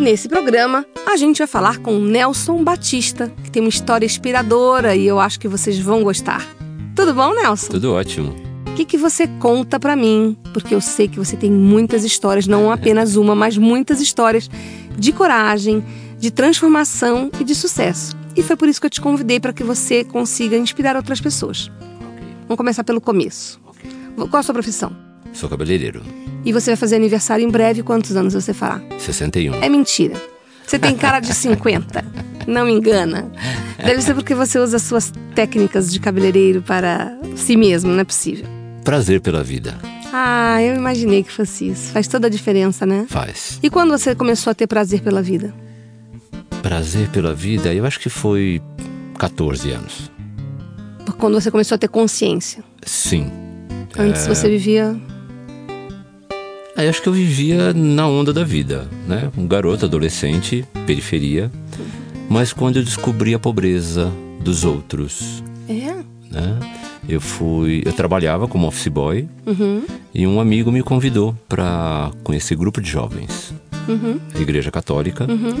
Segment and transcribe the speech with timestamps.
[0.00, 5.06] Nesse programa, a gente vai falar com Nelson Batista, que tem uma história inspiradora e
[5.06, 6.42] eu acho que vocês vão gostar.
[6.96, 7.70] Tudo bom, Nelson?
[7.70, 8.34] Tudo ótimo.
[8.66, 10.38] O que, que você conta para mim?
[10.54, 14.48] Porque eu sei que você tem muitas histórias, não apenas uma, mas muitas histórias
[14.96, 15.84] de coragem,
[16.18, 18.16] de transformação e de sucesso.
[18.34, 21.70] E foi por isso que eu te convidei para que você consiga inspirar outras pessoas.
[22.44, 23.60] Vamos começar pelo começo.
[24.16, 24.96] Qual a sua profissão?
[25.34, 26.02] Sou cabeleireiro.
[26.44, 27.82] E você vai fazer aniversário em breve.
[27.82, 28.80] Quantos anos você fará?
[28.98, 29.54] 61.
[29.62, 30.14] É mentira.
[30.66, 32.04] Você tem cara de 50.
[32.46, 33.30] Não me engana.
[33.76, 38.46] Deve ser porque você usa suas técnicas de cabeleireiro para si mesmo, não é possível.
[38.84, 39.78] Prazer pela vida.
[40.12, 41.92] Ah, eu imaginei que fosse isso.
[41.92, 43.06] Faz toda a diferença, né?
[43.08, 43.58] Faz.
[43.62, 45.54] E quando você começou a ter prazer pela vida?
[46.62, 48.60] Prazer pela vida, eu acho que foi
[49.18, 50.10] 14 anos.
[51.18, 52.62] Quando você começou a ter consciência.
[52.84, 53.30] Sim.
[53.98, 54.28] Antes é...
[54.28, 54.96] você vivia.
[56.80, 59.30] Aí acho que eu vivia na onda da vida, né?
[59.36, 61.52] Um garoto, adolescente, periferia.
[62.26, 64.10] Mas quando eu descobri a pobreza
[64.40, 65.44] dos outros.
[65.68, 65.92] É?
[66.30, 66.58] Né?
[67.06, 69.82] Eu fui, eu trabalhava como office boy uhum.
[70.14, 73.52] e um amigo me convidou para conhecer grupo de jovens,
[73.86, 74.18] uhum.
[74.40, 75.30] igreja católica.
[75.30, 75.60] Uhum.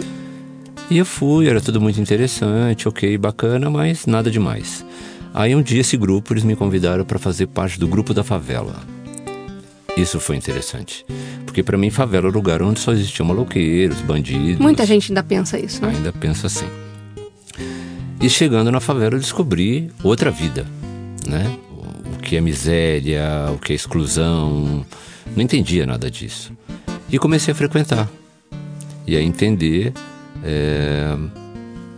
[0.90, 4.86] E eu fui, era tudo muito interessante, ok, bacana, mas nada demais.
[5.34, 8.76] Aí um dia esse grupo, eles me convidaram para fazer parte do grupo da favela.
[9.96, 11.04] Isso foi interessante.
[11.44, 14.60] Porque para mim favela é o lugar onde só existiam maloqueiros, bandidos.
[14.60, 15.92] Muita gente ainda pensa isso, né?
[15.94, 16.66] Ainda pensa assim.
[18.20, 20.66] E chegando na favela eu descobri outra vida,
[21.26, 21.56] né?
[22.14, 24.86] O que é miséria, o que é exclusão.
[25.34, 26.52] Não entendia nada disso.
[27.10, 28.08] E comecei a frequentar.
[29.06, 29.92] E a entender
[30.44, 31.16] é,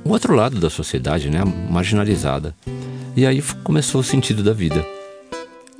[0.04, 2.54] o outro lado da sociedade, né, marginalizada.
[3.14, 4.84] E aí começou o sentido da vida.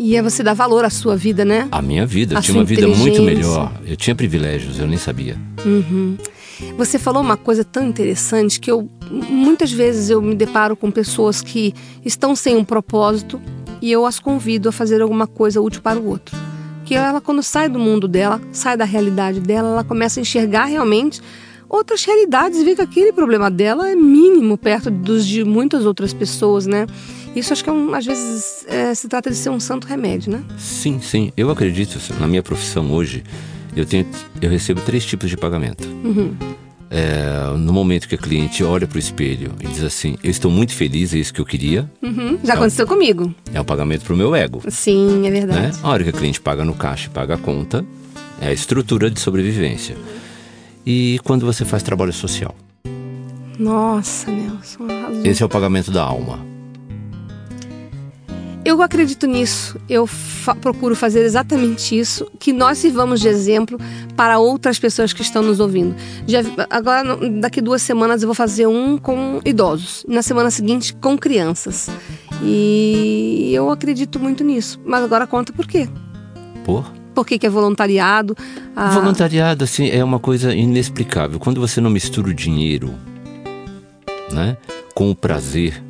[0.04, 1.68] E é você dar valor à sua vida, né?
[1.70, 2.34] A minha vida.
[2.34, 3.72] Eu a tinha uma vida muito melhor.
[3.86, 5.38] Eu tinha privilégios, eu nem sabia.
[5.64, 6.16] Uhum.
[6.76, 11.40] Você falou uma coisa tão interessante que eu muitas vezes eu me deparo com pessoas
[11.40, 11.72] que
[12.04, 13.40] estão sem um propósito
[13.80, 16.36] e eu as convido a fazer alguma coisa útil para o outro.
[16.84, 20.64] Que ela quando sai do mundo dela, sai da realidade dela, ela começa a enxergar
[20.64, 21.20] realmente
[21.68, 26.12] outras realidades e ver que aquele problema dela é mínimo perto dos de muitas outras
[26.12, 26.86] pessoas, né?
[27.34, 30.32] Isso acho que é um, às vezes é, se trata de ser um santo remédio,
[30.32, 30.44] né?
[30.58, 31.32] Sim, sim.
[31.36, 33.24] Eu acredito, na minha profissão hoje,
[33.74, 34.06] eu, tenho,
[34.40, 35.88] eu recebo três tipos de pagamento.
[35.88, 36.34] Uhum.
[36.90, 40.50] É, no momento que a cliente olha para o espelho e diz assim: Eu estou
[40.50, 41.90] muito feliz, é isso que eu queria.
[42.02, 42.38] Uhum.
[42.44, 43.34] Já é aconteceu um, comigo.
[43.54, 44.62] É um pagamento para o meu ego.
[44.68, 45.58] Sim, é verdade.
[45.58, 45.72] Né?
[45.82, 47.82] A hora que a cliente paga no caixa e paga a conta,
[48.42, 49.96] é a estrutura de sobrevivência
[50.84, 52.54] e quando você faz trabalho social.
[53.58, 54.84] Nossa, Nelson.
[54.84, 55.24] Arrasou.
[55.24, 56.51] Esse é o pagamento da alma.
[58.64, 59.76] Eu acredito nisso.
[59.88, 63.78] Eu fa procuro fazer exatamente isso, que nós sirvamos de exemplo
[64.16, 65.96] para outras pessoas que estão nos ouvindo.
[66.26, 66.40] Já,
[66.70, 70.04] agora, daqui duas semanas, eu vou fazer um com idosos.
[70.08, 71.90] Na semana seguinte, com crianças.
[72.42, 74.80] E eu acredito muito nisso.
[74.84, 75.88] Mas agora conta por quê.
[76.64, 76.84] Por?
[77.14, 78.36] Por que, que é voluntariado?
[78.74, 78.90] Ah...
[78.90, 81.38] Voluntariado, assim, é uma coisa inexplicável.
[81.38, 82.94] Quando você não mistura o dinheiro
[84.32, 84.56] né,
[84.94, 85.82] com o prazer.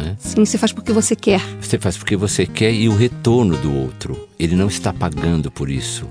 [0.00, 0.16] Né?
[0.18, 1.40] Sim, você faz porque você quer.
[1.60, 4.28] Você faz porque você quer e o retorno do outro.
[4.38, 6.06] Ele não está pagando por isso.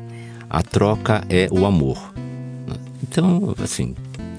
[0.50, 2.14] A troca é o amor.
[3.04, 3.96] Então, assim,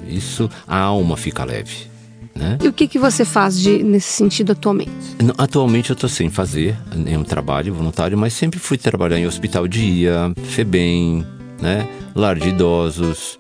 [0.09, 1.91] isso, a alma fica leve.
[2.34, 2.59] Né?
[2.62, 4.91] E o que, que você faz de, nesse sentido atualmente?
[5.37, 10.32] Atualmente eu estou sem fazer nenhum trabalho voluntário, mas sempre fui trabalhar em hospital dia,
[10.44, 11.26] FEBEM,
[11.61, 11.88] né?
[12.14, 13.39] lar de idosos.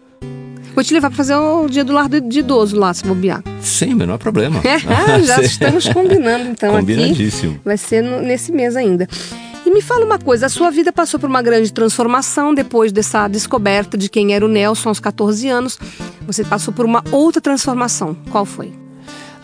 [0.80, 3.44] Vou te levar para fazer o dia do lar de idoso lá, se bobear.
[3.60, 4.62] Sim, menor problema.
[4.64, 4.78] É,
[5.20, 7.52] já estamos combinando então Combinadíssimo.
[7.52, 7.60] aqui.
[7.62, 9.06] Vai ser no, nesse mês ainda.
[9.66, 13.28] E me fala uma coisa, a sua vida passou por uma grande transformação depois dessa
[13.28, 15.78] descoberta de quem era o Nelson aos 14 anos.
[16.26, 18.16] Você passou por uma outra transformação.
[18.30, 18.72] Qual foi?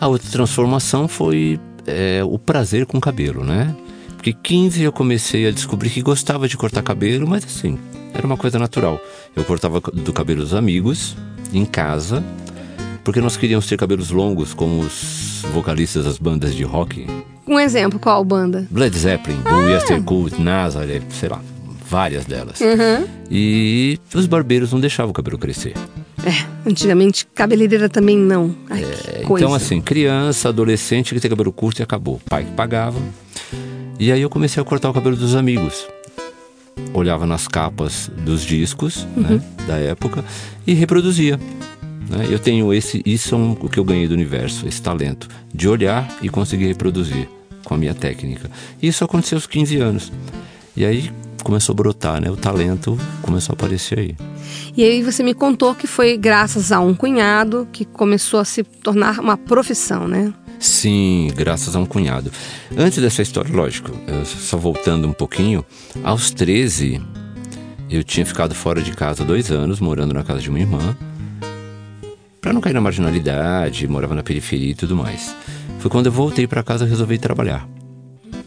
[0.01, 3.75] A outra transformação foi é, o prazer com o cabelo, né?
[4.15, 7.77] Porque 15 eu comecei a descobrir que gostava de cortar cabelo, mas assim,
[8.11, 8.99] era uma coisa natural.
[9.35, 11.15] Eu cortava do cabelo dos amigos,
[11.53, 12.23] em casa,
[13.03, 17.07] porque nós queríamos ter cabelos longos como os vocalistas das bandas de rock
[17.47, 18.67] Um exemplo, qual banda?
[18.71, 19.49] Led Zeppelin, ah.
[19.49, 21.41] Blue Yesterday Cult, Nazareth, sei lá,
[21.89, 22.59] várias delas.
[22.59, 23.07] Uhum.
[23.31, 25.73] E os barbeiros não deixavam o cabelo crescer.
[26.25, 28.53] É, antigamente cabeleireira também não.
[28.69, 32.19] Ai, é, então assim, criança, adolescente que tem cabelo curto e acabou.
[32.29, 32.99] Pai que pagava.
[33.99, 35.87] E aí eu comecei a cortar o cabelo dos amigos.
[36.93, 39.23] Olhava nas capas dos discos uhum.
[39.23, 40.23] né, da época
[40.65, 41.37] e reproduzia.
[42.09, 42.27] Né?
[42.29, 45.67] Eu tenho esse, isso é um, o que eu ganhei do universo, esse talento de
[45.67, 47.29] olhar e conseguir reproduzir
[47.63, 48.49] com a minha técnica.
[48.81, 50.11] E isso aconteceu aos 15 anos.
[50.75, 51.11] E aí
[51.43, 52.29] começou a brotar, né?
[52.29, 54.15] O talento começou a aparecer aí.
[54.75, 58.63] E aí você me contou que foi graças a um cunhado que começou a se
[58.63, 60.33] tornar uma profissão, né?
[60.59, 62.31] Sim, graças a um cunhado.
[62.75, 63.91] Antes dessa história, lógico,
[64.25, 65.65] só voltando um pouquinho,
[66.03, 67.01] aos 13
[67.89, 70.95] eu tinha ficado fora de casa dois anos, morando na casa de uma irmã
[72.47, 75.35] para não cair na marginalidade, morava na periferia e tudo mais.
[75.79, 77.67] Foi quando eu voltei para casa e resolvi trabalhar.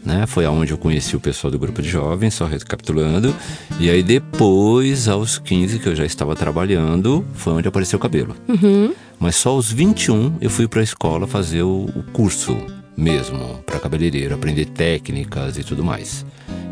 [0.03, 0.25] Né?
[0.25, 3.31] Foi aonde eu conheci o pessoal do grupo de jovens, só recapitulando.
[3.79, 8.35] E aí depois, aos 15 que eu já estava trabalhando, foi onde apareceu o cabelo.
[8.47, 8.91] Uhum.
[9.21, 12.57] Mas só aos 21 eu fui para a escola fazer o, o curso
[12.97, 16.25] mesmo, para cabeleireiro, aprender técnicas e tudo mais.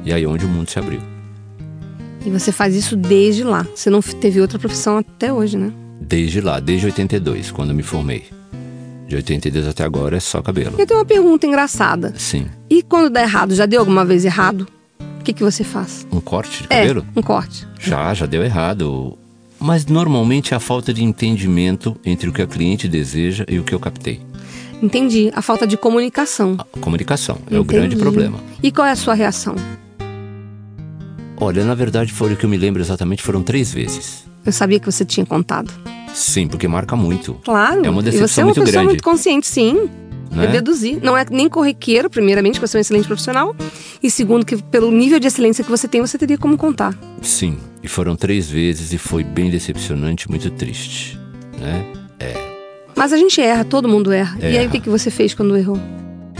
[0.04, 1.02] E aí é onde o mundo se abriu.
[2.26, 3.66] E você faz isso desde lá.
[3.74, 5.72] Você não teve outra profissão até hoje, né?
[6.10, 8.26] desde lá, desde 82, quando eu me formei.
[9.08, 10.76] De 82 até agora é só cabelo.
[10.78, 12.14] Eu tenho uma pergunta engraçada.
[12.18, 12.48] Sim.
[12.70, 14.68] E quando dá errado, já deu alguma vez errado?
[15.20, 16.08] O que, que você faz?
[16.12, 17.06] Um corte de cabelo?
[17.16, 17.68] É, um corte.
[17.80, 19.18] Já, já deu errado.
[19.60, 23.64] Mas normalmente é a falta de entendimento entre o que a cliente deseja e o
[23.64, 24.22] que eu captei.
[24.82, 25.30] Entendi.
[25.36, 26.56] A falta de comunicação.
[26.58, 27.58] A comunicação é Entendi.
[27.60, 28.40] o grande problema.
[28.64, 29.56] E qual é a sua reação?
[31.38, 34.26] Olha, na verdade, foi o que eu me lembro exatamente, foram três vezes.
[34.46, 35.72] Eu sabia que você tinha contado.
[36.14, 37.36] Sim, porque marca muito.
[37.46, 37.86] Claro.
[37.86, 38.88] É uma decepção e você é uma muito pessoa grande.
[38.88, 39.90] muito consciente, sim.
[40.32, 40.52] Não eu é?
[40.52, 41.00] deduzi.
[41.02, 43.56] Não é nem corriqueiro, primeiramente, que você é um excelente profissional.
[44.02, 46.98] E segundo, que pelo nível de excelência que você tem, você teria como contar.
[47.22, 47.58] Sim.
[47.82, 51.18] E foram três vezes e foi bem decepcionante, muito triste.
[51.60, 51.86] Né?
[52.20, 52.34] É.
[52.96, 54.38] Mas a gente erra, todo mundo erra.
[54.40, 54.52] erra.
[54.52, 55.80] E aí o que, que você fez quando errou?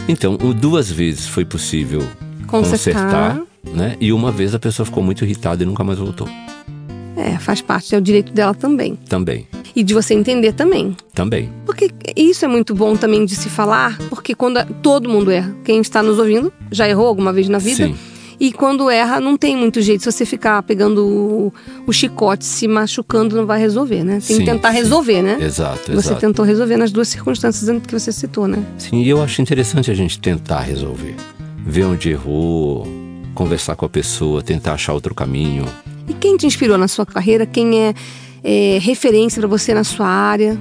[0.08, 2.02] Então, duas vezes foi possível
[2.48, 3.96] consertar, consertar né?
[4.00, 6.28] E uma vez a pessoa ficou muito irritada e nunca mais voltou.
[7.16, 8.96] É, faz parte, é o direito dela também.
[9.08, 9.48] Também.
[9.80, 10.94] E de você entender também.
[11.14, 11.50] Também.
[11.66, 15.80] Porque isso é muito bom também de se falar, porque quando todo mundo erra, quem
[15.80, 17.88] está nos ouvindo já errou alguma vez na vida.
[17.88, 17.96] Sim.
[18.38, 20.04] E quando erra, não tem muito jeito.
[20.04, 21.54] Se você ficar pegando o,
[21.88, 24.16] o chicote, se machucando, não vai resolver, né?
[24.16, 24.80] Tem sim, que tentar sim.
[24.80, 25.38] resolver, né?
[25.40, 26.20] Exato, Você exato.
[26.20, 28.62] tentou resolver nas duas circunstâncias que você citou, né?
[28.78, 31.16] Sim, e eu acho interessante a gente tentar resolver.
[31.66, 32.86] Ver onde errou,
[33.34, 35.66] conversar com a pessoa, tentar achar outro caminho.
[36.06, 37.46] E quem te inspirou na sua carreira?
[37.46, 37.94] Quem é,
[38.44, 40.60] é referência para você na sua área?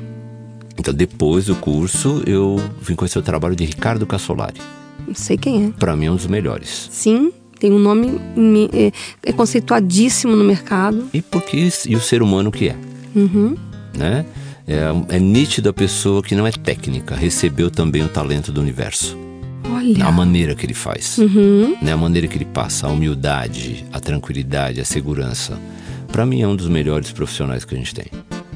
[0.79, 4.61] Então, depois do curso, eu vim conhecer o trabalho de Ricardo Cassolari.
[5.07, 5.71] Não sei quem é.
[5.79, 6.89] Para mim, é um dos melhores.
[6.91, 8.21] Sim, tem um nome
[8.73, 8.93] é,
[9.25, 11.09] é conceituadíssimo no mercado.
[11.13, 12.77] E porque e o ser humano que é,
[13.15, 13.57] uhum.
[13.97, 14.25] né?
[14.67, 19.17] É, é nítido a pessoa que não é técnica, recebeu também o talento do universo.
[19.73, 20.05] Olha.
[20.05, 21.77] A maneira que ele faz, uhum.
[21.81, 21.93] né?
[21.93, 25.59] a maneira que ele passa, a humildade, a tranquilidade, a segurança.
[26.11, 28.07] Para mim é um dos melhores profissionais que a gente tem.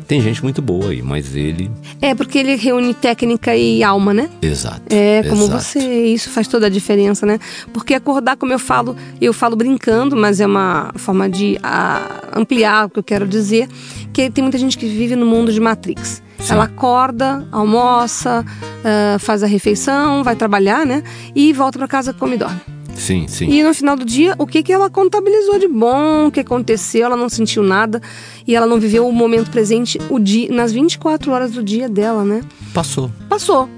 [0.07, 1.71] Tem gente muito boa aí, mas ele.
[2.01, 4.29] É, porque ele reúne técnica e alma, né?
[4.43, 4.83] Exato.
[4.91, 5.63] É, como exato.
[5.63, 6.05] você.
[6.07, 7.39] Isso faz toda a diferença, né?
[7.73, 12.87] Porque acordar, como eu falo, eu falo brincando, mas é uma forma de a, ampliar
[12.87, 13.69] o que eu quero dizer,
[14.13, 16.23] que tem muita gente que vive no mundo de Matrix.
[16.39, 16.55] Sim.
[16.55, 21.03] Ela acorda, almoça, uh, faz a refeição, vai trabalhar, né?
[21.35, 22.61] E volta para casa, come e dorme.
[23.03, 23.49] Sim, sim.
[23.51, 27.05] E no final do dia, o que, que ela contabilizou de bom, o que aconteceu,
[27.05, 28.01] ela não sentiu nada
[28.47, 32.25] e ela não viveu o momento presente o dia, nas 24 horas do dia dela,
[32.25, 32.43] né?
[32.73, 33.11] Passou.
[33.29, 33.69] Passou.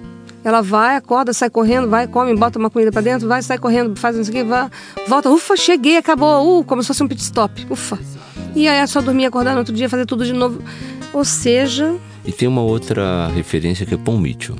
[0.45, 3.99] Ela vai, acorda, sai correndo, vai, come, bota uma comida para dentro, vai, sai correndo,
[3.99, 4.69] faz não sei o que, vai,
[5.09, 7.99] volta, ufa, cheguei, acabou, uh, como se fosse um pit stop, ufa.
[8.54, 10.62] E aí é só dormir, acordar no outro dia, fazer tudo de novo.
[11.14, 14.57] Ou seja, e tem uma outra referência que é Paul Mitchell.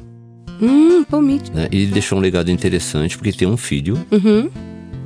[0.61, 1.55] Hum, Paul Mitchell.
[1.55, 1.69] Né?
[1.71, 4.51] Ele deixou um legado interessante porque tem um filho uhum.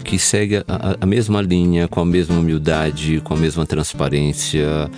[0.05, 4.91] que segue a, a, mesma linha, com a mesma humildade, com a mesma transparência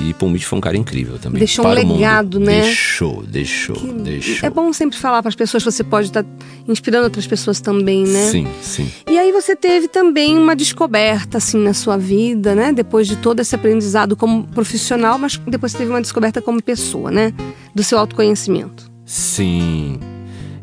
[0.00, 1.38] e Paul Mitchell foi um cara incrível também.
[1.38, 2.62] Deixou um legado, né?
[2.62, 3.92] Deixou, deixou, que...
[3.92, 4.46] deixou.
[4.46, 6.28] É bom sempre falar para as pessoas que você pode estar tá
[6.68, 8.30] inspirando outras pessoas também, né?
[8.30, 8.90] Sim, sim.
[9.08, 12.72] E aí você teve também uma descoberta, assim, na sua vida, né?
[12.72, 17.10] Depois de todo esse aprendizado como profissional, mas depois você teve uma descoberta como pessoa,
[17.10, 17.32] né?
[17.74, 18.95] Do seu autoconhecimento.
[19.06, 20.00] Sim.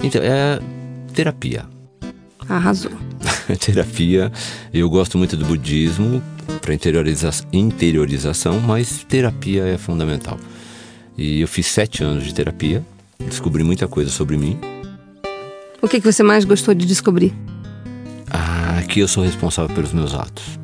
[0.03, 0.59] Então, é
[1.13, 1.65] terapia.
[2.47, 2.91] Arrasou.
[3.59, 4.31] terapia.
[4.73, 6.21] Eu gosto muito do budismo
[6.61, 10.37] para interioriza interiorização, mas terapia é fundamental.
[11.17, 12.83] E eu fiz sete anos de terapia,
[13.19, 14.59] descobri muita coisa sobre mim.
[15.81, 17.33] O que, que você mais gostou de descobrir?
[18.29, 20.59] Ah, que eu sou responsável pelos meus atos.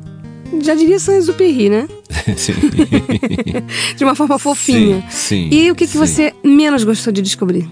[0.62, 1.88] Já diria Saint-Exupéry, né?
[2.36, 2.54] sim.
[3.96, 5.04] de uma forma fofinha.
[5.10, 5.48] Sim.
[5.50, 5.98] sim e o que, que sim.
[5.98, 7.68] você menos gostou de descobrir?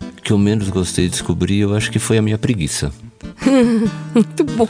[0.00, 2.92] O que eu menos gostei de descobrir, eu acho que foi a minha preguiça.
[4.14, 4.68] muito bom.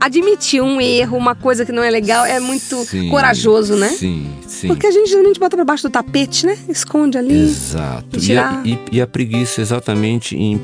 [0.00, 3.88] Admitir um erro, uma coisa que não é legal, é muito sim, corajoso, né?
[3.88, 4.66] Sim, sim.
[4.66, 6.58] Porque a gente geralmente bota pra baixo do tapete, né?
[6.68, 7.34] Esconde ali.
[7.34, 8.18] Exato.
[8.20, 10.60] E a, e, e a preguiça exatamente em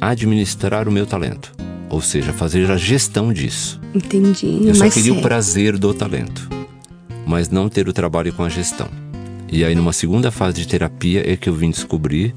[0.00, 1.52] administrar o meu talento.
[1.90, 3.80] Ou seja, fazer a gestão disso.
[3.94, 4.60] Entendi.
[4.64, 5.18] Eu só mas queria sério.
[5.18, 6.48] o prazer do talento,
[7.26, 8.88] mas não ter o trabalho com a gestão.
[9.52, 12.32] E aí, numa segunda fase de terapia, é que eu vim descobrir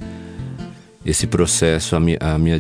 [1.06, 2.60] esse processo, a minha, a minha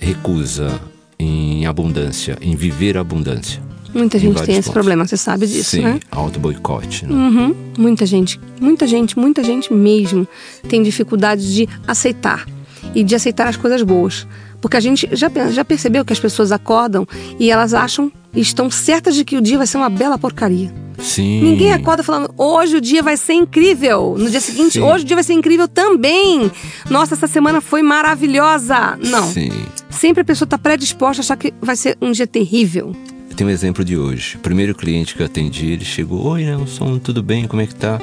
[0.00, 0.80] recusa
[1.18, 3.62] em abundância, em viver a abundância.
[3.94, 4.72] Muita gente tem esse pontos.
[4.72, 6.00] problema, você sabe disso, Sim, né?
[6.10, 7.06] auto-boicote.
[7.06, 7.14] Né?
[7.14, 7.54] Uhum.
[7.78, 10.26] Muita gente, muita gente, muita gente mesmo
[10.68, 12.44] tem dificuldade de aceitar
[12.92, 14.26] e de aceitar as coisas boas.
[14.64, 17.06] Porque a gente já, já percebeu que as pessoas acordam
[17.38, 20.72] e elas acham e estão certas de que o dia vai ser uma bela porcaria.
[20.98, 21.42] Sim.
[21.42, 24.16] Ninguém acorda falando, hoje o dia vai ser incrível.
[24.18, 24.80] No dia seguinte, Sim.
[24.80, 26.50] hoje o dia vai ser incrível também.
[26.88, 28.98] Nossa, essa semana foi maravilhosa.
[29.04, 29.30] Não.
[29.30, 29.50] Sim.
[29.90, 32.96] Sempre a pessoa está predisposta a achar que vai ser um dia terrível.
[33.28, 34.36] Eu tenho um exemplo de hoje.
[34.36, 37.46] O primeiro cliente que eu atendi, ele chegou: Oi, Nelson, tudo bem?
[37.46, 38.00] Como é que tá?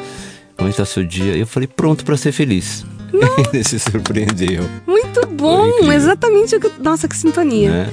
[0.55, 1.35] Como é que tá seu dia?
[1.35, 2.85] Eu falei: Pronto para ser feliz.
[3.63, 4.63] se surpreendeu.
[4.87, 6.55] Muito bom, exatamente.
[6.55, 7.69] o que- Nossa, que sintonia.
[7.71, 7.89] Né?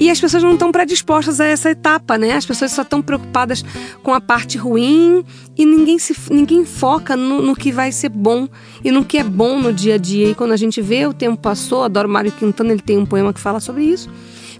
[0.00, 2.32] E as pessoas não estão predispostas a essa etapa, né?
[2.32, 3.64] As pessoas só estão preocupadas
[4.02, 5.24] com a parte ruim
[5.56, 8.48] e ninguém, se, ninguém foca no, no que vai ser bom
[8.84, 10.28] e no que é bom no dia a dia.
[10.28, 13.32] E quando a gente vê, o tempo passou, adoro Mário Quintana, ele tem um poema
[13.32, 14.08] que fala sobre isso.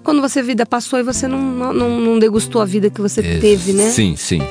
[0.05, 3.01] Quando você a vida passou e você não, não, não- não degustou a vida que
[3.01, 3.89] você É, teve, né?
[3.91, 4.43] Sim, sim.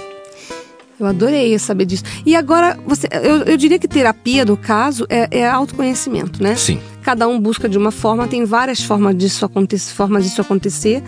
[1.01, 2.03] Eu adorei saber disso.
[2.23, 6.55] E agora, você, eu, eu diria que terapia, no caso, é, é autoconhecimento, né?
[6.55, 6.79] Sim.
[7.01, 11.01] Cada um busca de uma forma, tem várias formas disso acontecer, formas disso acontecer.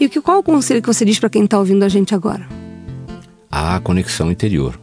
[0.00, 2.14] E o que, qual o conselho que você diz para quem está ouvindo a gente
[2.14, 2.48] agora?
[3.50, 4.80] A conexão interior.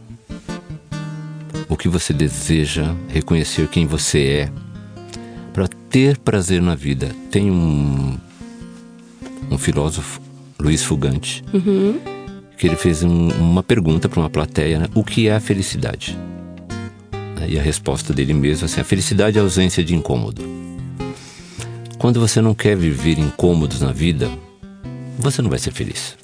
[1.68, 4.52] O que você deseja, reconhecer quem você é,
[5.52, 7.10] para ter prazer na vida.
[7.32, 8.16] Tem um,
[9.50, 10.20] um filósofo,
[10.56, 11.42] Luiz Fugante,
[12.62, 14.86] que ele fez um- uma pergunta para uma plateia: né?
[14.94, 16.16] o que é a felicidade?
[17.48, 20.44] E a resposta dele mesmo assim: a felicidade é a ausência de incômodo.
[21.98, 24.30] Quando você não quer viver incômodos na vida,
[25.18, 26.16] você não vai ser feliz.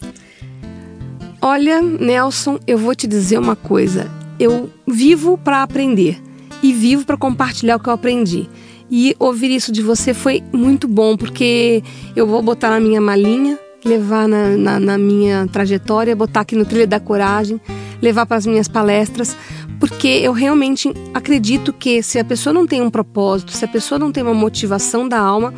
[1.43, 4.09] Olha, Nelson, eu vou te dizer uma coisa.
[4.39, 6.23] Eu vivo para aprender
[6.63, 8.49] e vivo para compartilhar o que eu aprendi.
[8.89, 11.83] E ouvir isso de você foi muito bom, porque
[12.15, 16.65] eu vou botar na minha malinha, levar na, na, na minha trajetória, botar aqui no
[16.65, 17.61] Trilha da Coragem,
[18.03, 19.37] levar para as minhas palestras,
[19.81, 23.99] porque eu realmente acredito que se a pessoa não tem um propósito, se a pessoa
[23.99, 25.55] não tem uma motivação da alma,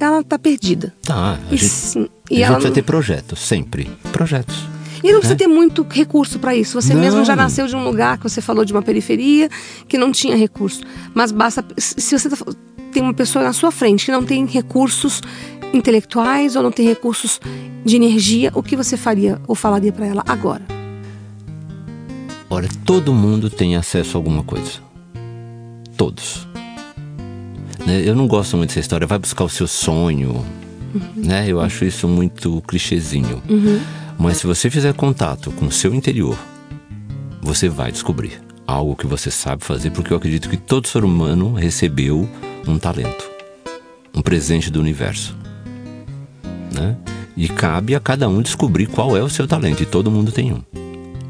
[0.00, 0.94] ela tá perdida.
[1.02, 3.90] Tá, a E gente, sim, a e gente ela precisa não- ter projetos, sempre.
[4.12, 4.56] Projetos.
[5.02, 6.80] E não precisa ter muito recurso para isso.
[6.80, 7.00] Você Não.
[7.00, 9.48] mesmo já nasceu de um lugar que você falou de uma periferia
[9.88, 10.82] que não tinha recurso.
[11.14, 12.36] Mas basta se você tá-
[12.90, 15.22] tem uma pessoa na sua frente que não tem recursos
[15.72, 17.40] intelectuais ou não tem recursos
[17.84, 20.62] de energia, o que você faria ou falaria para ela agora?
[22.48, 24.80] Olha, todo mundo tem acesso a alguma coisa.
[25.96, 26.46] Todos.
[27.86, 30.44] Né, Eu não gosto muito dessa história, vai buscar o seu sonho.
[31.14, 31.46] Né?
[31.48, 33.40] Eu acho isso muito clichêzinho.
[34.18, 36.36] Mas se você fizer contato com o seu interior,
[37.40, 41.54] você vai descobrir algo que você sabe fazer, porque eu acredito que todo ser humano
[41.54, 42.28] recebeu
[42.66, 43.30] um talento,
[44.14, 45.36] um presente do universo.
[46.72, 46.96] Né?
[47.36, 50.52] E cabe a cada um descobrir qual é o seu talento, e todo mundo tem
[50.52, 50.62] um.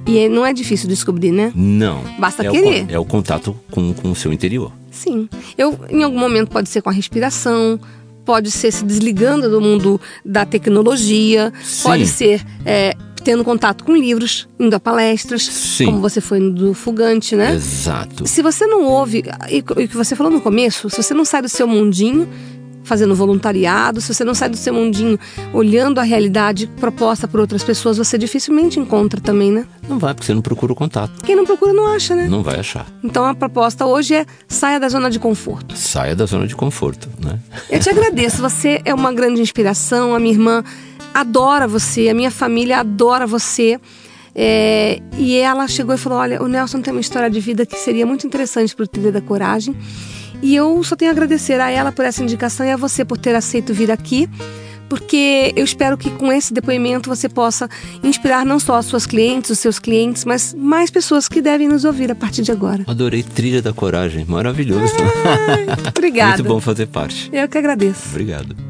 [0.06, 1.52] E não é difícil descobrir, né?
[1.54, 2.02] Não.
[2.18, 2.86] Basta é querer.
[2.86, 4.72] O, é o contato com, com o seu interior.
[4.90, 5.28] Sim.
[5.56, 7.78] Eu, em algum momento, pode ser com a respiração,
[8.24, 11.82] pode ser se desligando do mundo da tecnologia, Sim.
[11.82, 15.86] pode ser é, tendo contato com livros, indo a palestras, Sim.
[15.86, 17.54] como você foi do Fugante, né?
[17.54, 18.26] Exato.
[18.26, 21.42] Se você não ouve, e o que você falou no começo, se você não sai
[21.42, 22.28] do seu mundinho
[22.82, 25.18] fazendo voluntariado, se você não sai do seu mundinho
[25.52, 29.64] olhando a realidade proposta por outras pessoas, você dificilmente encontra também, né?
[29.88, 31.12] Não vai, porque você não procura o contato.
[31.24, 32.26] Quem não procura não acha, né?
[32.28, 32.86] Não vai achar.
[33.04, 35.76] Então a proposta hoje é saia da zona de conforto.
[35.76, 37.38] Saia da zona de conforto, né?
[37.70, 40.14] Eu te agradeço, você é uma grande inspiração.
[40.14, 40.64] A minha irmã
[41.14, 43.78] adora você, a minha família adora você.
[44.34, 47.76] É, e ela chegou e falou: Olha, o Nelson tem uma história de vida que
[47.76, 49.76] seria muito interessante para o Trilha da Coragem.
[50.42, 53.18] E eu só tenho a agradecer a ela por essa indicação e a você por
[53.18, 54.28] ter aceito vir aqui
[54.90, 57.70] porque eu espero que com esse depoimento você possa
[58.02, 61.84] inspirar não só as suas clientes, os seus clientes, mas mais pessoas que devem nos
[61.84, 62.82] ouvir a partir de agora.
[62.88, 64.92] Adorei Trilha da Coragem, maravilhoso.
[65.96, 66.38] Obrigada.
[66.38, 67.30] Muito bom fazer parte.
[67.32, 68.08] Eu que agradeço.
[68.10, 68.69] Obrigado.